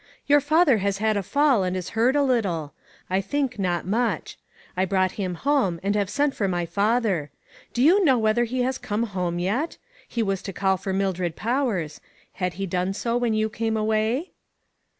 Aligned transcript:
"Your 0.25 0.41
father 0.41 0.79
has 0.79 0.97
had 0.97 1.15
a 1.15 1.21
fall, 1.21 1.61
and 1.61 1.77
is 1.77 1.89
hurt 1.89 2.15
a 2.15 2.23
little; 2.23 2.73
I 3.07 3.21
think 3.21 3.59
not 3.59 3.85
much. 3.85 4.35
I 4.75 4.83
brought 4.83 5.11
him 5.11 5.35
home, 5.35 5.79
and 5.83 5.93
have 5.95 6.09
sent 6.09 6.33
for 6.33 6.47
my 6.47 6.65
father. 6.65 7.29
Do 7.71 7.83
you 7.83 8.03
know 8.03 8.17
whether 8.17 8.45
he 8.45 8.63
has 8.63 8.79
come 8.79 9.03
home 9.03 9.37
yet? 9.37 9.77
He 10.07 10.23
was 10.23 10.41
to 10.41 10.53
call 10.53 10.77
for 10.77 10.91
Mildred 10.91 11.35
Powers. 11.35 12.01
Had 12.33 12.53
he 12.55 12.65
done 12.65 12.93
so 12.93 13.15
when 13.15 13.35
you 13.35 13.47
came 13.47 13.77
away 13.77 14.31